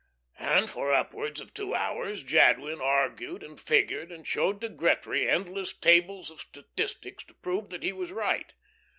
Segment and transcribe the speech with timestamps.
[0.39, 5.73] And for upwards of two hours Jadwin argued and figured, and showed to Gretry endless
[5.73, 8.51] tables of statistics to prove that he was right.